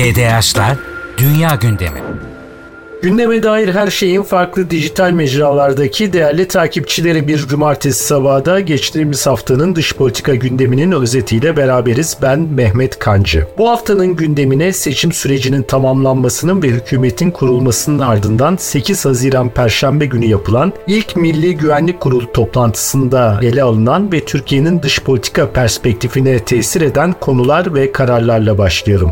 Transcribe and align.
GDH'lar 0.00 0.76
Dünya 1.18 1.54
Gündemi 1.54 2.00
Gündeme 3.02 3.42
dair 3.42 3.74
her 3.74 3.90
şeyin 3.90 4.22
farklı 4.22 4.70
dijital 4.70 5.10
mecralardaki 5.10 6.12
değerli 6.12 6.48
takipçileri 6.48 7.28
bir 7.28 7.38
cumartesi 7.38 8.04
sabahında 8.04 8.60
geçtiğimiz 8.60 9.26
haftanın 9.26 9.76
dış 9.76 9.94
politika 9.94 10.34
gündeminin 10.34 10.92
özetiyle 10.92 11.56
beraberiz. 11.56 12.16
Ben 12.22 12.40
Mehmet 12.40 12.98
Kancı. 12.98 13.46
Bu 13.58 13.70
haftanın 13.70 14.16
gündemine 14.16 14.72
seçim 14.72 15.12
sürecinin 15.12 15.62
tamamlanmasının 15.62 16.62
ve 16.62 16.68
hükümetin 16.68 17.30
kurulmasının 17.30 17.98
ardından 17.98 18.56
8 18.56 19.04
Haziran 19.04 19.48
Perşembe 19.48 20.06
günü 20.06 20.26
yapılan 20.26 20.72
ilk 20.86 21.16
Milli 21.16 21.56
Güvenlik 21.56 22.00
Kurulu 22.00 22.32
toplantısında 22.32 23.40
ele 23.42 23.62
alınan 23.62 24.12
ve 24.12 24.24
Türkiye'nin 24.24 24.82
dış 24.82 25.00
politika 25.00 25.50
perspektifine 25.52 26.38
tesir 26.38 26.80
eden 26.80 27.14
konular 27.20 27.74
ve 27.74 27.92
kararlarla 27.92 28.58
başlayalım. 28.58 29.10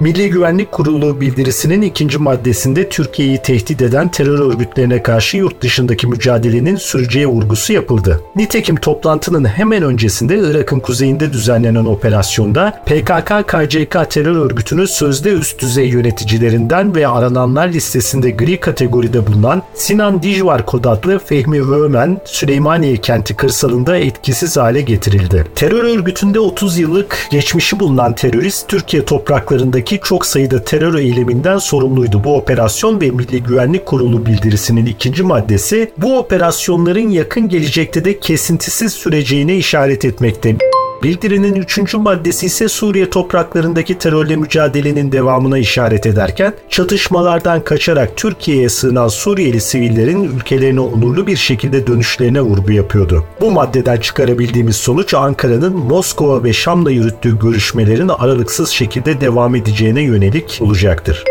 Milli 0.00 0.30
Güvenlik 0.30 0.72
Kurulu 0.72 1.20
bildirisinin 1.20 1.82
ikinci 1.82 2.18
maddesinde 2.18 2.88
Türkiye'yi 2.88 3.38
tehdit 3.38 3.82
eden 3.82 4.08
terör 4.08 4.38
örgütlerine 4.38 5.02
karşı 5.02 5.36
yurt 5.36 5.62
dışındaki 5.62 6.06
mücadelenin 6.06 6.76
süreceği 6.76 7.26
vurgusu 7.26 7.72
yapıldı. 7.72 8.20
Nitekim 8.36 8.76
toplantının 8.76 9.44
hemen 9.44 9.82
öncesinde 9.82 10.38
Irak'ın 10.38 10.80
kuzeyinde 10.80 11.32
düzenlenen 11.32 11.84
operasyonda 11.84 12.82
PKK-KCK 12.86 14.08
terör 14.08 14.36
örgütünün 14.36 14.84
sözde 14.84 15.30
üst 15.30 15.60
düzey 15.60 15.88
yöneticilerinden 15.88 16.94
ve 16.94 17.08
arananlar 17.08 17.68
listesinde 17.68 18.30
gri 18.30 18.60
kategoride 18.60 19.26
bulunan 19.26 19.62
Sinan 19.74 20.22
Dijvar 20.22 20.66
kod 20.66 20.84
adlı 20.84 21.18
Fehmi 21.18 21.62
Ömen 21.62 22.20
Süleymaniye 22.24 22.96
kenti 22.96 23.36
kırsalında 23.36 23.96
etkisiz 23.96 24.56
hale 24.56 24.80
getirildi. 24.80 25.44
Terör 25.54 25.84
örgütünde 25.84 26.40
30 26.40 26.78
yıllık 26.78 27.28
geçmişi 27.30 27.80
bulunan 27.80 28.14
terörist 28.14 28.68
Türkiye 28.68 29.04
topraklarındaki 29.04 29.85
Irak'taki 29.86 30.08
çok 30.08 30.26
sayıda 30.26 30.64
terör 30.64 30.94
eyleminden 30.98 31.58
sorumluydu 31.58 32.24
bu 32.24 32.36
operasyon 32.36 33.00
ve 33.00 33.10
Milli 33.10 33.42
Güvenlik 33.42 33.86
Kurulu 33.86 34.26
bildirisinin 34.26 34.86
ikinci 34.86 35.22
maddesi 35.22 35.92
bu 35.98 36.18
operasyonların 36.18 37.08
yakın 37.08 37.48
gelecekte 37.48 38.04
de 38.04 38.20
kesintisiz 38.20 38.92
süreceğine 38.92 39.56
işaret 39.56 40.04
etmekte. 40.04 40.56
Bildirinin 41.02 41.54
üçüncü 41.54 41.98
maddesi 41.98 42.46
ise 42.46 42.68
Suriye 42.68 43.10
topraklarındaki 43.10 43.98
terörle 43.98 44.36
mücadelenin 44.36 45.12
devamına 45.12 45.58
işaret 45.58 46.06
ederken 46.06 46.54
çatışmalardan 46.70 47.64
kaçarak 47.64 48.16
Türkiye'ye 48.16 48.68
sığınan 48.68 49.08
Suriyeli 49.08 49.60
sivillerin 49.60 50.24
ülkelerine 50.36 50.80
onurlu 50.80 51.26
bir 51.26 51.36
şekilde 51.36 51.86
dönüşlerine 51.86 52.40
vurgu 52.40 52.72
yapıyordu. 52.72 53.24
Bu 53.40 53.50
maddeden 53.50 53.96
çıkarabildiğimiz 53.96 54.76
sonuç 54.76 55.14
Ankara'nın 55.14 55.76
Moskova 55.76 56.44
ve 56.44 56.52
Şam'la 56.52 56.90
yürüttüğü 56.90 57.38
görüşmelerin 57.38 58.08
aralıksız 58.08 58.68
şekilde 58.68 59.20
devam 59.20 59.54
edeceğine 59.54 60.02
yönelik 60.02 60.58
olacaktır. 60.62 61.24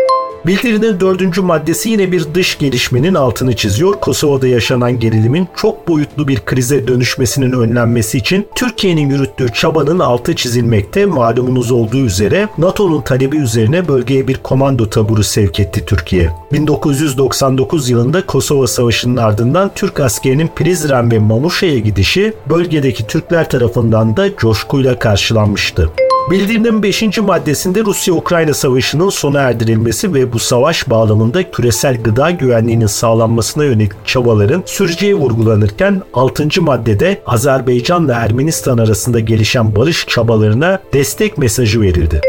Bildirinin 0.46 1.00
dördüncü 1.00 1.42
maddesi 1.42 1.90
yine 1.90 2.12
bir 2.12 2.34
dış 2.34 2.58
gelişmenin 2.58 3.14
altını 3.14 3.56
çiziyor. 3.56 3.92
Kosova'da 3.92 4.46
yaşanan 4.46 5.00
gerilimin 5.00 5.48
çok 5.56 5.88
boyutlu 5.88 6.28
bir 6.28 6.40
krize 6.40 6.88
dönüşmesinin 6.88 7.52
önlenmesi 7.52 8.18
için 8.18 8.46
Türkiye'nin 8.54 9.10
yürüttüğü 9.10 9.52
çabanın 9.52 9.98
altı 9.98 10.34
çizilmekte. 10.36 11.06
Malumunuz 11.06 11.70
olduğu 11.70 12.04
üzere 12.04 12.48
NATO'nun 12.58 13.00
talebi 13.00 13.36
üzerine 13.36 13.88
bölgeye 13.88 14.28
bir 14.28 14.34
komando 14.34 14.90
taburu 14.90 15.22
sevk 15.22 15.60
etti 15.60 15.84
Türkiye. 15.86 16.30
1999 16.52 17.90
yılında 17.90 18.26
Kosova 18.26 18.66
Savaşı'nın 18.66 19.16
ardından 19.16 19.70
Türk 19.74 20.00
askerinin 20.00 20.50
Prizren 20.56 21.10
ve 21.10 21.18
Mamuşa'ya 21.18 21.78
gidişi 21.78 22.32
bölgedeki 22.50 23.06
Türkler 23.06 23.50
tarafından 23.50 24.16
da 24.16 24.36
coşkuyla 24.36 24.98
karşılanmıştı. 24.98 25.90
Bildirinin 26.30 26.82
5. 26.82 27.18
maddesinde 27.18 27.84
Rusya-Ukrayna 27.84 28.54
savaşının 28.54 29.10
sona 29.10 29.40
erdirilmesi 29.40 30.14
ve 30.14 30.32
bu 30.32 30.38
savaş 30.38 30.90
bağlamında 30.90 31.50
küresel 31.50 32.02
gıda 32.02 32.30
güvenliğinin 32.30 32.86
sağlanmasına 32.86 33.64
yönelik 33.64 33.92
çabaların 34.04 34.62
süreceği 34.66 35.14
vurgulanırken 35.14 36.02
6. 36.14 36.62
maddede 36.62 37.22
Azerbaycan 37.26 38.08
ve 38.08 38.12
Ermenistan 38.12 38.78
arasında 38.78 39.20
gelişen 39.20 39.76
barış 39.76 40.06
çabalarına 40.06 40.80
destek 40.92 41.38
mesajı 41.38 41.80
verildi. 41.80 42.20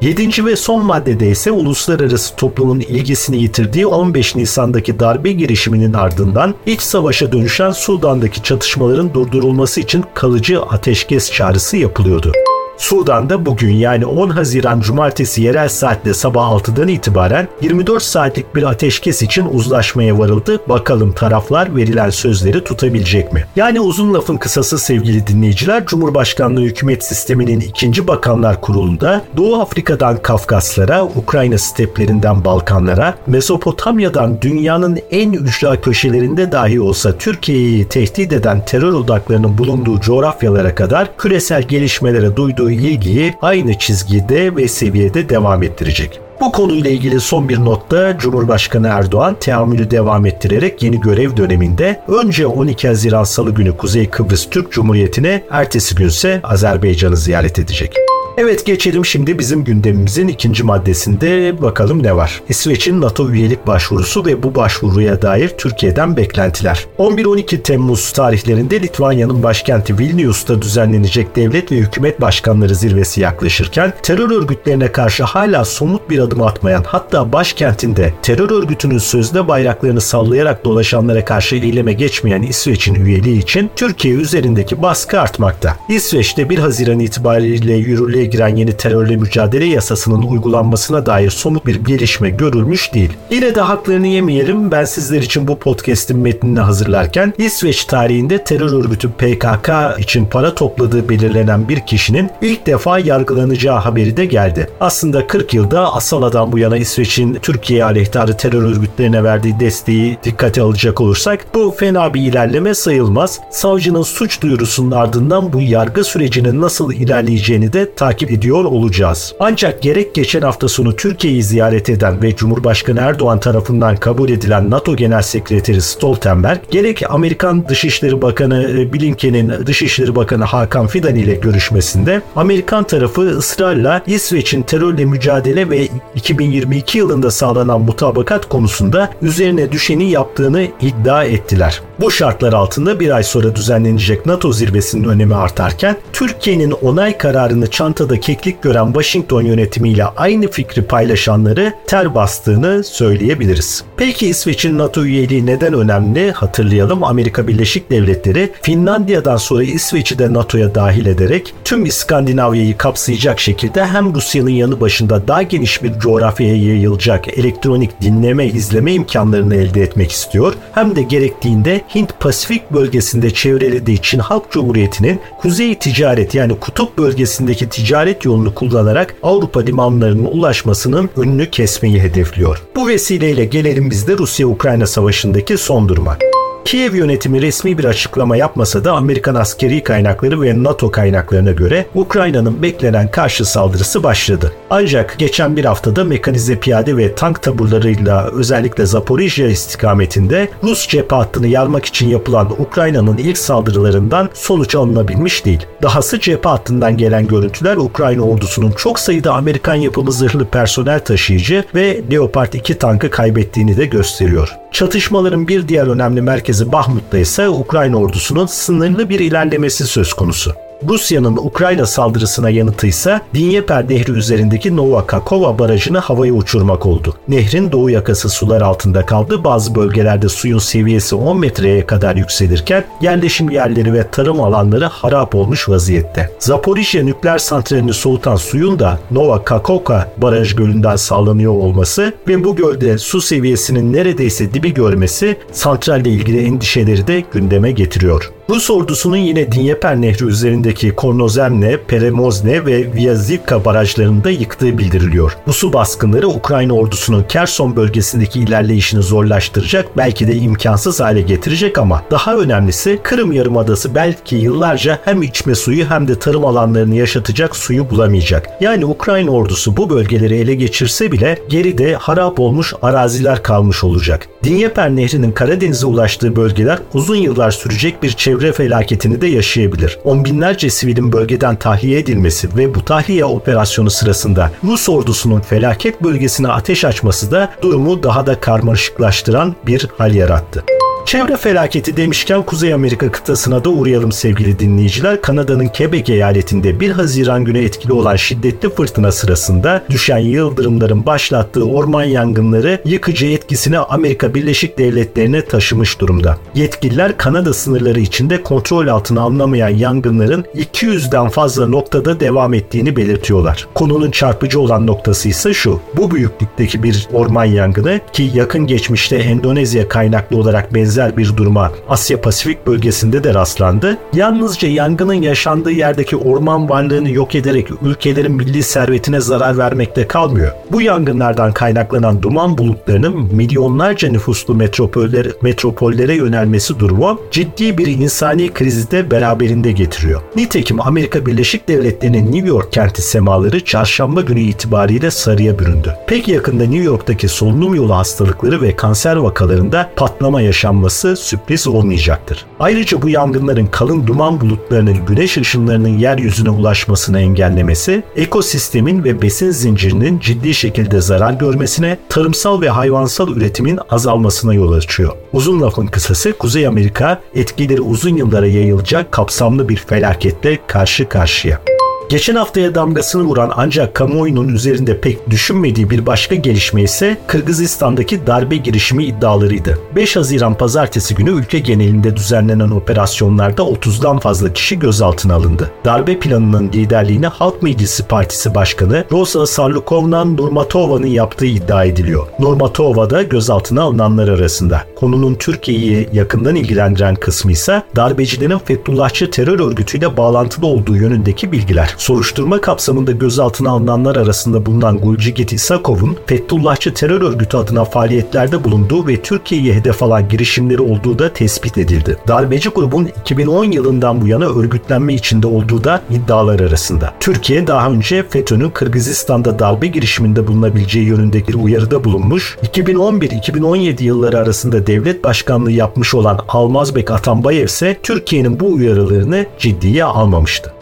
Yedinci 0.00 0.46
ve 0.46 0.56
son 0.56 0.84
maddede 0.84 1.30
ise 1.30 1.50
uluslararası 1.50 2.36
toplumun 2.36 2.80
ilgisini 2.80 3.42
yitirdiği 3.42 3.86
15 3.86 4.36
Nisan'daki 4.36 5.00
darbe 5.00 5.32
girişiminin 5.32 5.92
ardından 5.92 6.54
iç 6.66 6.80
savaşa 6.80 7.32
dönüşen 7.32 7.70
Sudan'daki 7.70 8.42
çatışmaların 8.42 9.14
durdurulması 9.14 9.80
için 9.80 10.04
kalıcı 10.14 10.62
ateşkes 10.62 11.32
çağrısı 11.32 11.76
yapılıyordu. 11.76 12.32
Sudan'da 12.76 13.46
bugün 13.46 13.72
yani 13.74 14.06
10 14.06 14.30
Haziran 14.30 14.80
Cumartesi 14.80 15.42
yerel 15.42 15.68
saatte 15.68 16.14
sabah 16.14 16.50
6'dan 16.50 16.88
itibaren 16.88 17.48
24 17.62 18.02
saatlik 18.02 18.54
bir 18.54 18.62
ateşkes 18.62 19.22
için 19.22 19.46
uzlaşmaya 19.52 20.18
varıldı. 20.18 20.60
Bakalım 20.68 21.12
taraflar 21.12 21.76
verilen 21.76 22.10
sözleri 22.10 22.64
tutabilecek 22.64 23.32
mi? 23.32 23.44
Yani 23.56 23.80
uzun 23.80 24.14
lafın 24.14 24.36
kısası 24.36 24.78
sevgili 24.78 25.26
dinleyiciler 25.26 25.86
Cumhurbaşkanlığı 25.86 26.60
hükümet 26.60 27.04
sisteminin 27.04 27.60
ikinci 27.60 28.08
bakanlar 28.08 28.60
kurulunda 28.60 29.22
Doğu 29.36 29.60
Afrika'dan 29.60 30.22
Kafkaslara, 30.22 31.04
Ukrayna 31.04 31.58
steplerinden 31.58 32.44
Balkanlara, 32.44 33.14
Mezopotamya'dan 33.26 34.42
dünyanın 34.42 34.98
en 35.10 35.32
ücra 35.32 35.80
köşelerinde 35.80 36.52
dahi 36.52 36.80
olsa 36.80 37.18
Türkiye'yi 37.18 37.88
tehdit 37.88 38.32
eden 38.32 38.64
terör 38.64 38.92
odaklarının 38.92 39.58
bulunduğu 39.58 40.00
coğrafyalara 40.00 40.74
kadar 40.74 41.16
küresel 41.16 41.62
gelişmelere 41.62 42.36
duyduğu 42.36 42.73
ilgiyi 42.82 43.34
aynı 43.42 43.78
çizgide 43.78 44.56
ve 44.56 44.68
seviyede 44.68 45.28
devam 45.28 45.62
ettirecek. 45.62 46.20
Bu 46.40 46.52
konuyla 46.52 46.90
ilgili 46.90 47.20
son 47.20 47.48
bir 47.48 47.58
notta 47.58 48.18
Cumhurbaşkanı 48.18 48.88
Erdoğan 48.88 49.36
teamülü 49.40 49.90
devam 49.90 50.26
ettirerek 50.26 50.82
yeni 50.82 51.00
görev 51.00 51.36
döneminde 51.36 52.00
önce 52.08 52.46
12 52.46 52.88
Haziran 52.88 53.24
Salı 53.24 53.50
günü 53.50 53.76
Kuzey 53.76 54.10
Kıbrıs 54.10 54.50
Türk 54.50 54.72
Cumhuriyeti'ne, 54.72 55.42
ertesi 55.50 55.94
günse 55.94 56.40
Azerbaycan'ı 56.42 57.16
ziyaret 57.16 57.58
edecek. 57.58 57.94
Evet 58.36 58.66
geçelim 58.66 59.04
şimdi 59.04 59.38
bizim 59.38 59.64
gündemimizin 59.64 60.28
ikinci 60.28 60.62
maddesinde 60.62 61.62
bakalım 61.62 62.02
ne 62.02 62.16
var. 62.16 62.42
İsveç'in 62.48 63.00
NATO 63.00 63.30
üyelik 63.30 63.66
başvurusu 63.66 64.24
ve 64.24 64.42
bu 64.42 64.54
başvuruya 64.54 65.22
dair 65.22 65.48
Türkiye'den 65.48 66.16
beklentiler. 66.16 66.86
11-12 66.98 67.62
Temmuz 67.62 68.12
tarihlerinde 68.12 68.82
Litvanya'nın 68.82 69.42
başkenti 69.42 69.98
Vilnius'ta 69.98 70.62
düzenlenecek 70.62 71.36
devlet 71.36 71.72
ve 71.72 71.76
hükümet 71.76 72.20
başkanları 72.20 72.74
zirvesi 72.74 73.20
yaklaşırken 73.20 73.92
terör 74.02 74.30
örgütlerine 74.30 74.92
karşı 74.92 75.24
hala 75.24 75.64
somut 75.64 76.10
bir 76.10 76.18
adım 76.18 76.42
atmayan 76.42 76.84
hatta 76.86 77.32
başkentinde 77.32 78.14
terör 78.22 78.50
örgütünün 78.50 78.98
sözde 78.98 79.48
bayraklarını 79.48 80.00
sallayarak 80.00 80.64
dolaşanlara 80.64 81.24
karşı 81.24 81.56
eyleme 81.56 81.92
geçmeyen 81.92 82.42
İsveç'in 82.42 82.94
üyeliği 82.94 83.42
için 83.42 83.70
Türkiye 83.76 84.14
üzerindeki 84.14 84.82
baskı 84.82 85.20
artmakta. 85.20 85.76
İsveç'te 85.88 86.50
1 86.50 86.58
Haziran 86.58 86.98
itibariyle 86.98 87.74
yürürlüğe 87.74 88.23
yürürlüğe 88.24 88.26
giren 88.26 88.56
yeni 88.56 88.72
terörle 88.72 89.16
mücadele 89.16 89.64
yasasının 89.64 90.22
uygulanmasına 90.22 91.06
dair 91.06 91.30
somut 91.30 91.66
bir 91.66 91.74
gelişme 91.74 92.30
görülmüş 92.30 92.94
değil. 92.94 93.12
Yine 93.30 93.54
de 93.54 93.60
haklarını 93.60 94.06
yemeyelim. 94.06 94.70
Ben 94.70 94.84
sizler 94.84 95.22
için 95.22 95.48
bu 95.48 95.58
podcast'in 95.58 96.18
metnini 96.18 96.60
hazırlarken 96.60 97.34
İsveç 97.38 97.84
tarihinde 97.84 98.44
terör 98.44 98.72
örgütü 98.72 99.10
PKK 99.10 99.70
için 99.98 100.26
para 100.26 100.54
topladığı 100.54 101.08
belirlenen 101.08 101.68
bir 101.68 101.80
kişinin 101.80 102.30
ilk 102.42 102.66
defa 102.66 102.98
yargılanacağı 102.98 103.78
haberi 103.78 104.16
de 104.16 104.24
geldi. 104.26 104.68
Aslında 104.80 105.26
40 105.26 105.54
yılda 105.54 105.94
Asala'dan 105.94 106.52
bu 106.52 106.58
yana 106.58 106.76
İsveç'in 106.76 107.34
Türkiye 107.34 107.84
aleyhtarı 107.84 108.36
terör 108.36 108.62
örgütlerine 108.62 109.24
verdiği 109.24 109.60
desteği 109.60 110.18
dikkate 110.24 110.62
alacak 110.62 111.00
olursak 111.00 111.46
bu 111.54 111.74
fena 111.78 112.14
bir 112.14 112.20
ilerleme 112.20 112.74
sayılmaz. 112.74 113.40
Savcının 113.50 114.02
suç 114.02 114.42
duyurusunun 114.42 114.90
ardından 114.90 115.52
bu 115.52 115.60
yargı 115.60 116.04
sürecinin 116.04 116.60
nasıl 116.60 116.92
ilerleyeceğini 116.92 117.72
de 117.72 117.94
takip 117.94 118.13
takip 118.14 118.30
ediyor 118.30 118.64
olacağız. 118.64 119.34
Ancak 119.40 119.82
gerek 119.82 120.14
geçen 120.14 120.42
hafta 120.42 120.68
sonu 120.68 120.96
Türkiye'yi 120.96 121.42
ziyaret 121.42 121.88
eden 121.88 122.22
ve 122.22 122.36
Cumhurbaşkanı 122.36 123.00
Erdoğan 123.00 123.40
tarafından 123.40 123.96
kabul 123.96 124.28
edilen 124.28 124.70
NATO 124.70 124.96
Genel 124.96 125.22
Sekreteri 125.22 125.82
Stoltenberg, 125.82 126.58
gerek 126.70 127.02
Amerikan 127.10 127.68
Dışişleri 127.68 128.22
Bakanı 128.22 128.70
e, 128.70 128.92
Blinken'in 128.92 129.66
Dışişleri 129.66 130.16
Bakanı 130.16 130.44
Hakan 130.44 130.86
Fidan 130.86 131.14
ile 131.14 131.34
görüşmesinde 131.34 132.22
Amerikan 132.36 132.84
tarafı 132.84 133.20
ısrarla 133.20 134.02
İsveç'in 134.06 134.62
terörle 134.62 135.04
mücadele 135.04 135.70
ve 135.70 135.88
2022 136.14 136.98
yılında 136.98 137.30
sağlanan 137.30 137.80
mutabakat 137.80 138.48
konusunda 138.48 139.10
üzerine 139.22 139.72
düşeni 139.72 140.10
yaptığını 140.10 140.66
iddia 140.80 141.24
ettiler. 141.24 141.80
Bu 142.00 142.10
şartlar 142.10 142.52
altında 142.52 143.00
bir 143.00 143.10
ay 143.10 143.22
sonra 143.22 143.56
düzenlenecek 143.56 144.26
NATO 144.26 144.52
zirvesinin 144.52 145.08
önemi 145.08 145.34
artarken 145.34 145.96
Türkiye'nin 146.12 146.70
onay 146.70 147.18
kararını 147.18 147.70
çanta 147.70 148.03
ortada 148.04 148.20
keklik 148.20 148.62
gören 148.62 148.86
Washington 148.86 149.42
yönetimiyle 149.42 150.04
aynı 150.04 150.48
fikri 150.48 150.82
paylaşanları 150.82 151.72
ter 151.86 152.14
bastığını 152.14 152.84
söyleyebiliriz. 152.84 153.84
Peki 153.96 154.26
İsveç'in 154.26 154.78
NATO 154.78 155.04
üyeliği 155.04 155.46
neden 155.46 155.74
önemli? 155.74 156.32
Hatırlayalım 156.32 157.04
Amerika 157.04 157.48
Birleşik 157.48 157.90
Devletleri 157.90 158.52
Finlandiya'dan 158.62 159.36
sonra 159.36 159.62
İsveç'i 159.62 160.18
de 160.18 160.32
NATO'ya 160.32 160.74
dahil 160.74 161.06
ederek 161.06 161.54
tüm 161.64 161.86
İskandinavya'yı 161.86 162.76
kapsayacak 162.76 163.40
şekilde 163.40 163.86
hem 163.86 164.14
Rusya'nın 164.14 164.50
yanı 164.50 164.80
başında 164.80 165.28
daha 165.28 165.42
geniş 165.42 165.82
bir 165.82 165.98
coğrafyaya 165.98 166.56
yayılacak 166.56 167.38
elektronik 167.38 168.00
dinleme 168.00 168.46
izleme 168.46 168.92
imkanlarını 168.92 169.54
elde 169.54 169.82
etmek 169.82 170.12
istiyor. 170.12 170.54
Hem 170.72 170.96
de 170.96 171.02
gerektiğinde 171.02 171.80
Hint 171.94 172.20
Pasifik 172.20 172.72
bölgesinde 172.72 173.30
çevrelediği 173.30 173.98
Çin 174.02 174.18
Halk 174.18 174.50
Cumhuriyeti'nin 174.50 175.20
kuzey 175.38 175.74
ticaret 175.74 176.34
yani 176.34 176.60
kutup 176.60 176.98
bölgesindeki 176.98 177.68
ticaret 177.68 177.93
yolunu 178.24 178.54
kullanarak 178.54 179.14
Avrupa 179.22 179.60
limanlarının 179.60 180.24
ulaşmasının 180.24 181.10
önünü 181.16 181.50
kesmeyi 181.50 182.00
hedefliyor. 182.00 182.62
Bu 182.76 182.88
vesileyle 182.88 183.44
gelelim 183.44 183.90
biz 183.90 184.08
de 184.08 184.18
Rusya-Ukrayna 184.18 184.86
savaşındaki 184.86 185.58
son 185.58 185.88
duruma. 185.88 186.18
Kiev 186.64 186.94
yönetimi 186.94 187.42
resmi 187.42 187.78
bir 187.78 187.84
açıklama 187.84 188.36
yapmasa 188.36 188.84
da 188.84 188.92
Amerikan 188.92 189.34
askeri 189.34 189.82
kaynakları 189.82 190.42
ve 190.42 190.62
NATO 190.62 190.90
kaynaklarına 190.90 191.52
göre 191.52 191.86
Ukrayna'nın 191.94 192.62
beklenen 192.62 193.10
karşı 193.10 193.44
saldırısı 193.44 194.02
başladı. 194.02 194.52
Ancak 194.70 195.18
geçen 195.18 195.56
bir 195.56 195.64
haftada 195.64 196.04
mekanize 196.04 196.60
piyade 196.60 196.96
ve 196.96 197.14
tank 197.14 197.42
taburlarıyla 197.42 198.30
özellikle 198.30 198.86
Zaporijya 198.86 199.48
istikametinde 199.48 200.48
Rus 200.62 200.88
cephe 200.88 201.16
hattını 201.16 201.46
yarmak 201.46 201.84
için 201.84 202.08
yapılan 202.08 202.50
Ukrayna'nın 202.58 203.18
ilk 203.18 203.38
saldırılarından 203.38 204.28
sonuç 204.34 204.74
alınabilmiş 204.74 205.44
değil. 205.44 205.66
Dahası 205.82 206.20
cephe 206.20 206.48
hattından 206.48 206.96
gelen 206.96 207.26
görüntüler 207.26 207.76
Ukrayna 207.76 208.22
ordusunun 208.22 208.70
çok 208.72 208.98
sayıda 208.98 209.32
Amerikan 209.32 209.74
yapımı 209.74 210.12
zırhlı 210.12 210.44
personel 210.46 211.00
taşıyıcı 211.00 211.64
ve 211.74 212.00
Leopard 212.12 212.52
2 212.52 212.78
tankı 212.78 213.10
kaybettiğini 213.10 213.76
de 213.76 213.86
gösteriyor. 213.86 214.56
Çatışmaların 214.74 215.48
bir 215.48 215.68
diğer 215.68 215.86
önemli 215.86 216.20
merkezi 216.54 216.72
Bahmut'ta 216.72 217.18
ise 217.18 217.48
Ukrayna 217.48 217.96
ordusunun 217.96 218.46
sınırlı 218.46 219.08
bir 219.08 219.20
ilerlemesi 219.20 219.86
söz 219.86 220.12
konusu. 220.12 220.54
Rusya'nın 220.88 221.36
Ukrayna 221.36 221.86
saldırısına 221.86 222.50
yanıtı 222.50 222.86
ise 222.86 223.20
Dinyeper 223.34 223.90
Nehri 223.90 224.12
üzerindeki 224.12 224.76
Nova 224.76 225.06
Kakova 225.06 225.58
barajını 225.58 225.98
havaya 225.98 226.32
uçurmak 226.32 226.86
oldu. 226.86 227.14
Nehrin 227.28 227.72
doğu 227.72 227.90
yakası 227.90 228.28
sular 228.28 228.60
altında 228.60 229.06
kaldı. 229.06 229.44
Bazı 229.44 229.74
bölgelerde 229.74 230.28
suyun 230.28 230.58
seviyesi 230.58 231.14
10 231.14 231.40
metreye 231.40 231.86
kadar 231.86 232.16
yükselirken 232.16 232.84
yerleşim 233.00 233.50
yerleri 233.50 233.92
ve 233.92 234.10
tarım 234.10 234.40
alanları 234.40 234.84
harap 234.84 235.34
olmuş 235.34 235.68
vaziyette. 235.68 236.30
Zaporijya 236.38 237.04
nükleer 237.04 237.38
santralini 237.38 237.92
soğutan 237.92 238.36
suyun 238.36 238.78
da 238.78 238.98
Nova 239.10 239.44
Kakovka 239.44 240.12
baraj 240.16 240.54
gölünden 240.54 240.96
sağlanıyor 240.96 241.52
olması 241.52 242.12
ve 242.28 242.44
bu 242.44 242.56
gölde 242.56 242.98
su 242.98 243.20
seviyesinin 243.20 243.92
neredeyse 243.92 244.54
dibi 244.54 244.74
görmesi 244.74 245.36
santralle 245.52 246.10
ilgili 246.10 246.46
endişeleri 246.46 247.06
de 247.06 247.24
gündeme 247.32 247.70
getiriyor. 247.70 248.32
Rus 248.50 248.70
ordusunun 248.70 249.16
yine 249.16 249.52
Dinyeper 249.52 250.00
Nehri 250.00 250.24
üzerindeki 250.24 250.90
Kornozemne, 250.90 251.76
Peremozne 251.76 252.66
ve 252.66 252.94
Vyazivka 252.94 253.64
barajlarında 253.64 254.30
yıktığı 254.30 254.78
bildiriliyor. 254.78 255.36
Bu 255.46 255.52
su 255.52 255.72
baskınları 255.72 256.28
Ukrayna 256.28 256.72
ordusunun 256.72 257.22
Kerson 257.22 257.76
bölgesindeki 257.76 258.40
ilerleyişini 258.40 259.02
zorlaştıracak, 259.02 259.96
belki 259.96 260.28
de 260.28 260.36
imkansız 260.36 261.00
hale 261.00 261.20
getirecek 261.20 261.78
ama 261.78 262.02
daha 262.10 262.36
önemlisi 262.36 263.00
Kırım 263.02 263.32
Yarımadası 263.32 263.94
belki 263.94 264.36
yıllarca 264.36 264.98
hem 265.04 265.22
içme 265.22 265.54
suyu 265.54 265.90
hem 265.90 266.08
de 266.08 266.18
tarım 266.18 266.44
alanlarını 266.44 266.94
yaşatacak 266.94 267.56
suyu 267.56 267.90
bulamayacak. 267.90 268.48
Yani 268.60 268.86
Ukrayna 268.86 269.30
ordusu 269.30 269.76
bu 269.76 269.90
bölgeleri 269.90 270.36
ele 270.36 270.54
geçirse 270.54 271.12
bile 271.12 271.38
geride 271.48 271.94
harap 271.94 272.40
olmuş 272.40 272.74
araziler 272.82 273.42
kalmış 273.42 273.84
olacak. 273.84 274.28
Dinyeper 274.44 274.96
Nehri'nin 274.96 275.32
Karadeniz'e 275.32 275.86
ulaştığı 275.86 276.36
bölgeler 276.36 276.78
uzun 276.94 277.16
yıllar 277.16 277.50
sürecek 277.50 278.02
bir 278.02 278.10
çevre 278.10 278.52
felaketini 278.52 279.20
de 279.20 279.26
yaşayabilir. 279.26 279.98
On 280.04 280.24
binlerce 280.24 280.70
sivilin 280.70 281.12
bölgeden 281.12 281.56
tahliye 281.56 281.98
edilmesi 281.98 282.48
ve 282.56 282.74
bu 282.74 282.84
tahliye 282.84 283.24
operasyonu 283.24 283.90
sırasında 283.90 284.50
Rus 284.64 284.88
ordusunun 284.88 285.40
felaket 285.40 286.02
bölgesine 286.02 286.48
ateş 286.48 286.84
açması 286.84 287.30
da 287.30 287.52
durumu 287.62 288.02
daha 288.02 288.26
da 288.26 288.40
karmaşıklaştıran 288.40 289.54
bir 289.66 289.88
hal 289.98 290.14
yarattı. 290.14 290.64
Çevre 291.06 291.36
felaketi 291.36 291.96
demişken 291.96 292.42
Kuzey 292.42 292.74
Amerika 292.74 293.10
kıtasına 293.10 293.64
da 293.64 293.68
uğrayalım 293.68 294.12
sevgili 294.12 294.58
dinleyiciler. 294.58 295.22
Kanada'nın 295.22 295.68
Quebec 295.68 296.12
eyaletinde 296.12 296.80
1 296.80 296.90
Haziran 296.90 297.44
günü 297.44 297.58
etkili 297.58 297.92
olan 297.92 298.16
şiddetli 298.16 298.70
fırtına 298.70 299.12
sırasında 299.12 299.84
düşen 299.90 300.18
yıldırımların 300.18 301.06
başlattığı 301.06 301.64
orman 301.64 302.04
yangınları 302.04 302.82
yıkıcı 302.84 303.26
etkisini 303.26 303.78
Amerika 303.78 304.34
Birleşik 304.34 304.78
Devletleri'ne 304.78 305.44
taşımış 305.44 306.00
durumda. 306.00 306.38
Yetkililer 306.54 307.16
Kanada 307.16 307.54
sınırları 307.54 308.00
içinde 308.00 308.42
kontrol 308.42 308.86
altına 308.86 309.20
alınamayan 309.20 309.68
yangınların 309.68 310.44
200'den 310.56 311.28
fazla 311.28 311.66
noktada 311.66 312.20
devam 312.20 312.54
ettiğini 312.54 312.96
belirtiyorlar. 312.96 313.68
Konunun 313.74 314.10
çarpıcı 314.10 314.60
olan 314.60 314.86
noktası 314.86 315.28
ise 315.28 315.54
şu. 315.54 315.80
Bu 315.96 316.10
büyüklükteki 316.10 316.82
bir 316.82 317.08
orman 317.12 317.44
yangını 317.44 318.00
ki 318.12 318.30
yakın 318.34 318.66
geçmişte 318.66 319.16
Endonezya 319.16 319.88
kaynaklı 319.88 320.36
olarak 320.36 320.74
benzer 320.74 320.93
benzer 320.94 321.16
bir 321.16 321.36
duruma 321.36 321.72
Asya 321.88 322.20
Pasifik 322.20 322.66
bölgesinde 322.66 323.24
de 323.24 323.34
rastlandı. 323.34 323.98
Yalnızca 324.14 324.68
yangının 324.68 325.14
yaşandığı 325.14 325.70
yerdeki 325.70 326.16
orman 326.16 326.68
varlığını 326.68 327.10
yok 327.10 327.34
ederek 327.34 327.68
ülkelerin 327.82 328.32
milli 328.32 328.62
servetine 328.62 329.20
zarar 329.20 329.58
vermekte 329.58 330.08
kalmıyor. 330.08 330.52
Bu 330.72 330.82
yangınlardan 330.82 331.52
kaynaklanan 331.52 332.22
duman 332.22 332.58
bulutlarının 332.58 333.34
milyonlarca 333.34 334.08
nüfuslu 334.08 334.54
metropoller, 334.54 335.26
metropollere 335.42 336.14
yönelmesi 336.14 336.78
durumu 336.78 337.20
ciddi 337.30 337.78
bir 337.78 337.86
insani 337.86 338.52
krizi 338.52 338.90
de 338.90 339.10
beraberinde 339.10 339.72
getiriyor. 339.72 340.20
Nitekim 340.36 340.80
Amerika 340.80 341.26
Birleşik 341.26 341.68
Devletleri'nin 341.68 342.32
New 342.32 342.48
York 342.48 342.72
kenti 342.72 343.02
semaları 343.02 343.64
çarşamba 343.64 344.20
günü 344.20 344.40
itibariyle 344.40 345.10
sarıya 345.10 345.58
büründü. 345.58 345.94
Pek 346.06 346.28
yakında 346.28 346.64
New 346.64 346.84
York'taki 346.84 347.28
solunum 347.28 347.74
yolu 347.74 347.94
hastalıkları 347.96 348.62
ve 348.62 348.76
kanser 348.76 349.16
vakalarında 349.16 349.90
patlama 349.96 350.40
yaşanması 350.40 350.83
olması 350.84 351.16
sürpriz 351.16 351.66
olmayacaktır. 351.66 352.46
Ayrıca 352.60 353.02
bu 353.02 353.08
yangınların 353.08 353.66
kalın 353.66 354.06
duman 354.06 354.40
bulutlarının 354.40 355.06
güneş 355.06 355.38
ışınlarının 355.38 355.98
yeryüzüne 355.98 356.50
ulaşmasını 356.50 357.20
engellemesi, 357.20 358.02
ekosistemin 358.16 359.04
ve 359.04 359.22
besin 359.22 359.50
zincirinin 359.50 360.18
ciddi 360.18 360.54
şekilde 360.54 361.00
zarar 361.00 361.32
görmesine, 361.32 361.98
tarımsal 362.08 362.60
ve 362.60 362.68
hayvansal 362.68 363.28
üretimin 363.28 363.78
azalmasına 363.90 364.54
yol 364.54 364.72
açıyor. 364.72 365.12
Uzun 365.32 365.60
lafın 365.60 365.86
kısası 365.86 366.32
Kuzey 366.38 366.66
Amerika 366.66 367.20
etkileri 367.34 367.80
uzun 367.80 368.16
yıllara 368.16 368.46
yayılacak 368.46 369.12
kapsamlı 369.12 369.68
bir 369.68 369.76
felaketle 369.76 370.58
karşı 370.66 371.08
karşıya. 371.08 371.60
Geçen 372.08 372.34
haftaya 372.34 372.74
damgasını 372.74 373.22
vuran 373.22 373.52
ancak 373.56 373.94
kamuoyunun 373.94 374.48
üzerinde 374.48 375.00
pek 375.00 375.30
düşünmediği 375.30 375.90
bir 375.90 376.06
başka 376.06 376.34
gelişme 376.34 376.82
ise 376.82 377.18
Kırgızistan'daki 377.26 378.26
darbe 378.26 378.56
girişimi 378.56 379.04
iddialarıydı. 379.04 379.78
5 379.96 380.16
Haziran 380.16 380.54
pazartesi 380.54 381.14
günü 381.14 381.30
ülke 381.30 381.58
genelinde 381.58 382.16
düzenlenen 382.16 382.70
operasyonlarda 382.70 383.62
30'dan 383.62 384.18
fazla 384.18 384.52
kişi 384.52 384.78
gözaltına 384.78 385.34
alındı. 385.34 385.70
Darbe 385.84 386.18
planının 386.18 386.72
liderliğini 386.72 387.26
Halk 387.26 387.62
Meclisi 387.62 388.02
Partisi 388.06 388.54
Başkanı 388.54 389.04
Rosa 389.12 389.46
Sarlukovna 389.46 390.24
Nurmatova'nın 390.24 391.06
yaptığı 391.06 391.46
iddia 391.46 391.84
ediliyor. 391.84 392.26
Nurmatova 392.38 393.10
da 393.10 393.22
gözaltına 393.22 393.82
alınanlar 393.82 394.28
arasında. 394.28 394.82
Konunun 394.96 395.34
Türkiye'yi 395.34 396.08
yakından 396.12 396.54
ilgilendiren 396.54 397.14
kısmı 397.14 397.52
ise 397.52 397.82
darbecilerin 397.96 398.58
Fethullahçı 398.58 399.30
terör 399.30 399.60
örgütüyle 399.60 400.16
bağlantılı 400.16 400.66
olduğu 400.66 400.96
yönündeki 400.96 401.52
bilgiler. 401.52 401.93
Soruşturma 401.96 402.60
kapsamında 402.60 403.12
gözaltına 403.12 403.70
alınanlar 403.70 404.16
arasında 404.16 404.66
bulunan 404.66 404.98
Gulcigit 404.98 405.52
İsakov'un 405.52 406.16
Fethullahçı 406.26 406.94
terör 406.94 407.20
örgütü 407.20 407.56
adına 407.56 407.84
faaliyetlerde 407.84 408.64
bulunduğu 408.64 409.06
ve 409.06 409.22
Türkiye'yi 409.22 409.74
hedef 409.74 410.02
alan 410.02 410.28
girişimleri 410.28 410.80
olduğu 410.80 411.18
da 411.18 411.32
tespit 411.32 411.78
edildi. 411.78 412.18
Darbeci 412.28 412.68
grubun 412.68 413.10
2010 413.20 413.64
yılından 413.64 414.20
bu 414.20 414.26
yana 414.26 414.44
örgütlenme 414.44 415.14
içinde 415.14 415.46
olduğu 415.46 415.84
da 415.84 416.02
iddialar 416.10 416.60
arasında. 416.60 417.14
Türkiye 417.20 417.66
daha 417.66 417.90
önce 417.90 418.28
FETÖ'nün 418.28 418.70
Kırgızistan'da 418.70 419.58
darbe 419.58 419.86
girişiminde 419.86 420.46
bulunabileceği 420.46 421.06
yönünde 421.06 421.48
bir 421.48 421.54
uyarıda 421.54 422.04
bulunmuş. 422.04 422.58
2011-2017 422.62 424.02
yılları 424.02 424.38
arasında 424.38 424.86
devlet 424.86 425.24
başkanlığı 425.24 425.72
yapmış 425.72 426.14
olan 426.14 426.40
Almazbek 426.48 427.10
Atambayev 427.10 427.64
ise 427.64 427.96
Türkiye'nin 428.02 428.60
bu 428.60 428.72
uyarılarını 428.72 429.46
ciddiye 429.58 430.04
almamıştı. 430.04 430.74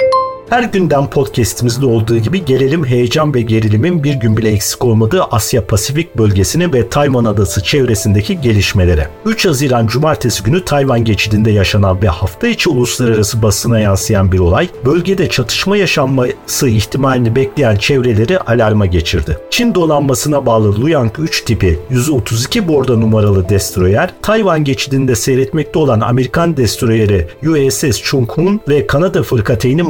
Her 0.52 0.62
günden 0.62 1.10
podcastimizde 1.10 1.86
olduğu 1.86 2.18
gibi 2.18 2.44
gelelim 2.44 2.84
heyecan 2.84 3.34
ve 3.34 3.42
gerilimin 3.42 4.04
bir 4.04 4.14
gün 4.14 4.36
bile 4.36 4.50
eksik 4.50 4.84
olmadığı 4.84 5.22
Asya 5.22 5.66
Pasifik 5.66 6.18
bölgesine 6.18 6.72
ve 6.72 6.88
Tayvan 6.88 7.24
adası 7.24 7.62
çevresindeki 7.62 8.40
gelişmelere. 8.40 9.08
3 9.26 9.46
Haziran 9.46 9.86
Cumartesi 9.86 10.42
günü 10.42 10.64
Tayvan 10.64 11.04
geçidinde 11.04 11.50
yaşanan 11.50 12.02
ve 12.02 12.08
hafta 12.08 12.48
içi 12.48 12.68
uluslararası 12.68 13.42
basına 13.42 13.80
yansıyan 13.80 14.32
bir 14.32 14.38
olay, 14.38 14.68
bölgede 14.84 15.28
çatışma 15.28 15.76
yaşanması 15.76 16.68
ihtimalini 16.68 17.36
bekleyen 17.36 17.76
çevreleri 17.76 18.38
alarma 18.38 18.86
geçirdi. 18.86 19.38
Çin 19.50 19.74
donanmasına 19.74 20.46
bağlı 20.46 20.80
Luyang 20.80 21.18
3 21.18 21.44
tipi 21.44 21.78
132 21.90 22.68
borda 22.68 22.96
numaralı 22.96 23.48
destroyer, 23.48 24.14
Tayvan 24.22 24.64
geçidinde 24.64 25.14
seyretmekte 25.14 25.78
olan 25.78 26.00
Amerikan 26.00 26.56
destroyeri 26.56 27.28
USS 27.42 27.84
Chung-Hun 27.84 28.60
ve 28.68 28.86
Kanada 28.86 29.22
fırkateyni 29.22 29.82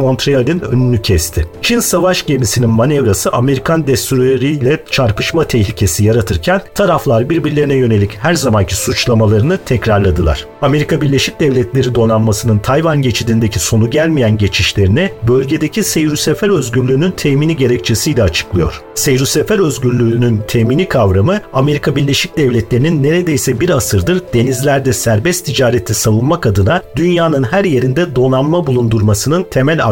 Montreal'in 0.52 0.60
önünü 0.60 1.02
kesti. 1.02 1.46
Çin 1.62 1.80
savaş 1.80 2.26
gemisinin 2.26 2.70
manevrası 2.70 3.30
Amerikan 3.32 3.86
destroyeriyle 3.86 4.84
çarpışma 4.90 5.44
tehlikesi 5.44 6.04
yaratırken 6.04 6.62
taraflar 6.74 7.30
birbirlerine 7.30 7.74
yönelik 7.74 8.18
her 8.20 8.34
zamanki 8.34 8.76
suçlamalarını 8.76 9.58
tekrarladılar. 9.66 10.46
Amerika 10.62 11.00
Birleşik 11.00 11.40
Devletleri 11.40 11.94
donanmasının 11.94 12.58
Tayvan 12.58 13.02
geçidindeki 13.02 13.58
sonu 13.58 13.90
gelmeyen 13.90 14.36
geçişlerini 14.36 15.12
bölgedeki 15.28 15.84
seyir 15.84 16.16
sefer 16.16 16.48
özgürlüğünün 16.48 17.10
temini 17.10 17.56
gerekçesiyle 17.56 18.22
açıklıyor. 18.22 18.82
Seyir 18.94 19.24
sefer 19.26 19.58
özgürlüğünün 19.58 20.40
temini 20.48 20.88
kavramı 20.88 21.40
Amerika 21.52 21.96
Birleşik 21.96 22.36
Devletleri'nin 22.36 23.02
neredeyse 23.02 23.60
bir 23.60 23.70
asırdır 23.70 24.22
denizlerde 24.34 24.92
serbest 24.92 25.46
ticareti 25.46 25.94
savunmak 25.94 26.46
adına 26.46 26.82
dünyanın 26.96 27.42
her 27.42 27.64
yerinde 27.64 28.16
donanma 28.16 28.66
bulundurmasının 28.66 29.46
temel 29.50 29.84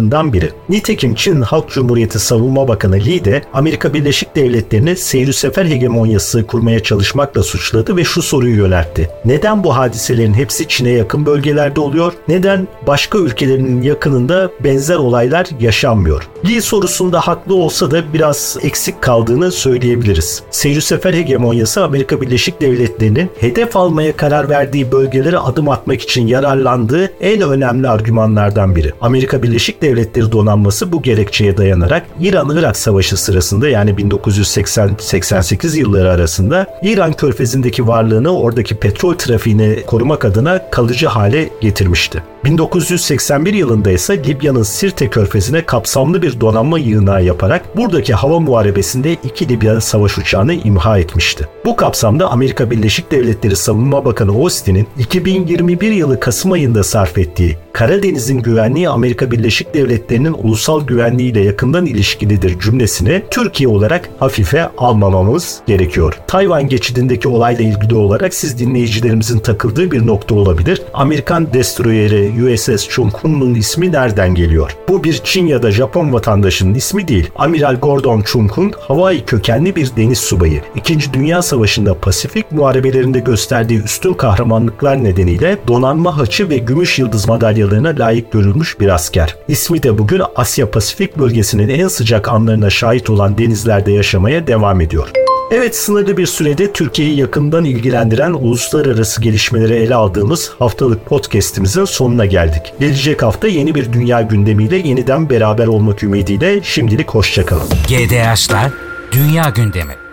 argümanlarından 0.00 0.32
biri. 0.32 0.50
Nitekim 0.68 1.14
Çin 1.14 1.42
Halk 1.42 1.70
Cumhuriyeti 1.70 2.18
Savunma 2.18 2.68
Bakanı 2.68 2.96
Lee 2.96 3.24
de 3.24 3.42
Amerika 3.54 3.94
Birleşik 3.94 4.36
Devletleri'ni 4.36 4.96
seyir 4.96 5.32
sefer 5.32 5.66
hegemonyası 5.66 6.46
kurmaya 6.46 6.80
çalışmakla 6.82 7.42
suçladı 7.42 7.96
ve 7.96 8.04
şu 8.04 8.22
soruyu 8.22 8.56
yöneltti. 8.56 9.10
Neden 9.24 9.64
bu 9.64 9.76
hadiselerin 9.76 10.34
hepsi 10.34 10.68
Çin'e 10.68 10.90
yakın 10.90 11.26
bölgelerde 11.26 11.80
oluyor? 11.80 12.12
Neden 12.28 12.68
başka 12.86 13.18
ülkelerin 13.18 13.82
yakınında 13.82 14.50
benzer 14.64 14.96
olaylar 14.96 15.46
yaşanmıyor? 15.60 16.28
Lee 16.48 16.60
sorusunda 16.60 17.20
haklı 17.20 17.54
olsa 17.54 17.90
da 17.90 18.12
biraz 18.12 18.56
eksik 18.62 19.02
kaldığını 19.02 19.52
söyleyebiliriz. 19.52 20.42
Seyir 20.50 20.80
sefer 20.80 21.14
hegemonyası 21.14 21.84
Amerika 21.84 22.20
Birleşik 22.20 22.60
Devletleri'nin 22.60 23.30
hedef 23.40 23.76
almaya 23.76 24.16
karar 24.16 24.48
verdiği 24.48 24.92
bölgelere 24.92 25.38
adım 25.38 25.68
atmak 25.68 26.02
için 26.02 26.26
yararlandığı 26.26 27.12
en 27.20 27.40
önemli 27.40 27.88
argümanlardan 27.88 28.76
biri. 28.76 28.92
Amerika 29.00 29.42
Birleşik 29.42 29.82
Devletleri 29.82 29.89
donanması 30.32 30.92
bu 30.92 31.02
gerekçeye 31.02 31.56
dayanarak 31.56 32.06
İran-Irak 32.20 32.76
Savaşı 32.76 33.16
sırasında 33.16 33.68
yani 33.68 33.90
1980-88 33.90 35.78
yılları 35.78 36.10
arasında 36.10 36.66
İran 36.82 37.12
körfezindeki 37.12 37.86
varlığını 37.86 38.38
oradaki 38.38 38.76
petrol 38.76 39.14
trafiğini 39.14 39.82
korumak 39.86 40.24
adına 40.24 40.70
kalıcı 40.70 41.06
hale 41.06 41.50
getirmişti. 41.60 42.22
1981 42.44 43.54
yılında 43.54 43.90
ise 43.90 44.24
Libya'nın 44.24 44.62
Sirte 44.62 45.10
körfezine 45.10 45.66
kapsamlı 45.66 46.22
bir 46.22 46.40
donanma 46.40 46.78
yığınağı 46.78 47.24
yaparak 47.24 47.76
buradaki 47.76 48.14
hava 48.14 48.40
muharebesinde 48.40 49.12
iki 49.12 49.48
Libya 49.48 49.80
savaş 49.80 50.18
uçağını 50.18 50.54
imha 50.54 50.98
etmişti. 50.98 51.48
Bu 51.64 51.76
kapsamda 51.76 52.30
Amerika 52.30 52.70
Birleşik 52.70 53.10
Devletleri 53.10 53.56
Savunma 53.56 54.04
Bakanı 54.04 54.30
Austin'in 54.30 54.86
2021 54.98 55.92
yılı 55.92 56.20
Kasım 56.20 56.52
ayında 56.52 56.84
sarf 56.84 57.18
ettiği 57.18 57.56
Karadeniz'in 57.72 58.38
güvenliği 58.38 58.88
Amerika 58.88 59.30
Birleşik 59.30 59.74
Devletleri'nin 59.74 60.32
ulusal 60.32 60.86
güvenliğiyle 60.86 61.40
yakından 61.40 61.86
ilişkilidir 61.86 62.60
cümlesini 62.60 63.22
Türkiye 63.30 63.68
olarak 63.68 64.08
hafife 64.18 64.68
almamamız 64.78 65.60
gerekiyor. 65.66 66.18
Tayvan 66.26 66.68
geçidindeki 66.68 67.28
olayla 67.28 67.64
ilgili 67.64 67.94
olarak 67.94 68.34
siz 68.34 68.58
dinleyicilerimizin 68.58 69.38
takıldığı 69.38 69.90
bir 69.90 70.06
nokta 70.06 70.34
olabilir. 70.34 70.82
Amerikan 70.94 71.52
destroyeri 71.52 72.29
USS 72.30 72.88
Chung-Hun'un 72.88 73.54
ismi 73.54 73.92
nereden 73.92 74.34
geliyor? 74.34 74.76
Bu 74.88 75.04
bir 75.04 75.20
Çin 75.24 75.46
ya 75.46 75.62
da 75.62 75.70
Japon 75.70 76.12
vatandaşının 76.12 76.74
ismi 76.74 77.08
değil. 77.08 77.30
Amiral 77.36 77.76
Gordon 77.76 78.20
Chung-Hun 78.20 78.72
Hawaii 78.80 79.24
kökenli 79.24 79.76
bir 79.76 79.90
deniz 79.96 80.18
subayı. 80.18 80.62
İkinci 80.74 81.12
Dünya 81.12 81.42
Savaşı'nda 81.42 81.94
Pasifik 81.94 82.52
muharebelerinde 82.52 83.18
gösterdiği 83.18 83.82
üstün 83.82 84.14
kahramanlıklar 84.14 85.04
nedeniyle 85.04 85.58
donanma 85.68 86.18
haçı 86.18 86.50
ve 86.50 86.58
gümüş 86.58 86.98
yıldız 86.98 87.28
madalyalarına 87.28 87.88
layık 87.98 88.32
görülmüş 88.32 88.80
bir 88.80 88.88
asker. 88.88 89.36
İsmi 89.48 89.82
de 89.82 89.98
bugün 89.98 90.22
Asya 90.36 90.70
Pasifik 90.70 91.18
bölgesinin 91.18 91.68
en 91.68 91.88
sıcak 91.88 92.28
anlarına 92.28 92.70
şahit 92.70 93.10
olan 93.10 93.38
denizlerde 93.38 93.92
yaşamaya 93.92 94.46
devam 94.46 94.80
ediyor. 94.80 95.19
Evet 95.50 95.76
sınırlı 95.76 96.16
bir 96.16 96.26
sürede 96.26 96.72
Türkiye'yi 96.72 97.16
yakından 97.18 97.64
ilgilendiren 97.64 98.32
uluslararası 98.32 99.22
gelişmeleri 99.22 99.74
ele 99.74 99.94
aldığımız 99.94 100.52
haftalık 100.58 101.06
podcast'imizin 101.06 101.84
sonuna 101.84 102.26
geldik. 102.26 102.62
Gelecek 102.80 103.22
hafta 103.22 103.48
yeni 103.48 103.74
bir 103.74 103.92
dünya 103.92 104.22
gündemiyle 104.22 104.76
yeniden 104.76 105.30
beraber 105.30 105.66
olmak 105.66 106.02
ümidiyle 106.02 106.62
şimdilik 106.62 107.10
hoşçakalın. 107.10 107.68
GDH'lar 107.88 108.70
Dünya 109.12 109.52
Gündemi 109.56 110.09